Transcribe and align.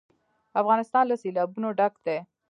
افغانستان 0.61 1.03
له 1.07 1.15
سیلابونه 1.23 1.67
ډک 1.79 1.93
دی. 2.05 2.17